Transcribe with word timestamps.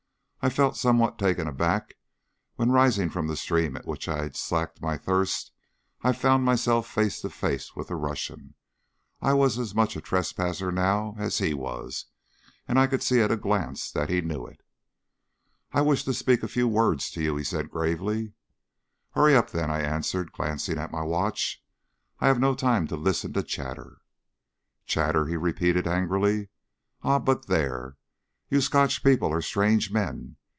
I 0.43 0.49
felt 0.49 0.75
somewhat 0.75 1.19
taken 1.19 1.47
aback 1.47 1.93
when 2.55 2.71
rising 2.71 3.11
from 3.11 3.27
the 3.27 3.35
stream 3.37 3.77
at 3.77 3.85
which 3.85 4.07
I 4.07 4.23
had 4.23 4.35
slaked 4.35 4.81
my 4.81 4.97
thirst 4.97 5.51
I 6.01 6.13
found 6.13 6.43
myself 6.43 6.87
face 6.87 7.21
to 7.21 7.29
face 7.29 7.75
with 7.75 7.89
the 7.89 7.95
Russian. 7.95 8.55
I 9.21 9.33
was 9.33 9.59
as 9.59 9.75
much 9.75 9.95
a 9.95 10.01
trespasser 10.01 10.71
now 10.71 11.13
as 11.19 11.37
he 11.37 11.53
was, 11.53 12.05
and 12.67 12.79
I 12.79 12.87
could 12.87 13.03
see 13.03 13.21
at 13.21 13.29
a 13.29 13.37
glance 13.37 13.91
that 13.91 14.09
he 14.09 14.19
knew 14.21 14.47
it. 14.47 14.61
"I 15.73 15.81
wish 15.81 16.03
to 16.05 16.13
speak 16.13 16.41
a 16.41 16.47
few 16.47 16.67
words 16.67 17.11
to 17.11 17.21
you," 17.21 17.35
he 17.37 17.43
said 17.43 17.69
gravely. 17.69 18.33
"Hurry 19.11 19.35
up, 19.35 19.51
then!" 19.51 19.69
I 19.69 19.81
answered, 19.81 20.31
glancing 20.31 20.79
at 20.79 20.91
my 20.91 21.03
watch. 21.03 21.63
"I 22.19 22.25
have 22.29 22.39
no 22.39 22.55
time 22.55 22.87
to 22.87 22.95
listen 22.95 23.31
to 23.33 23.43
chatter." 23.43 23.99
"Chatter!" 24.87 25.27
he 25.27 25.37
repeated 25.37 25.85
angrily. 25.85 26.49
"Ah, 27.03 27.19
but 27.19 27.45
there. 27.45 27.97
You 28.53 28.59
Scotch 28.59 29.01
people 29.01 29.31
are 29.31 29.39
strange 29.41 29.93
men. 29.93 30.35